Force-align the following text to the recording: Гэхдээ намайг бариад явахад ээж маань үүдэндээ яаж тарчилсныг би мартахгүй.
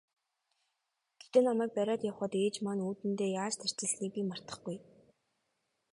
Гэхдээ 1.17 1.43
намайг 1.45 1.71
бариад 1.77 2.01
явахад 2.11 2.33
ээж 2.43 2.55
маань 2.65 2.83
үүдэндээ 2.87 3.29
яаж 3.41 3.53
тарчилсныг 3.57 4.11
би 4.15 4.21
мартахгүй. 4.29 4.77